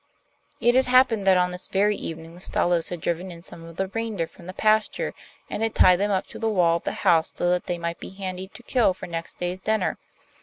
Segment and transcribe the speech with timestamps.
[0.59, 3.75] It had happened that on this very evening the Stalos had driven in some of
[3.75, 5.13] the reindeer from the pasture,
[5.47, 7.99] and had tied them up to the wall of the house so that they might
[7.99, 9.99] be handy to kill for next day's dinner.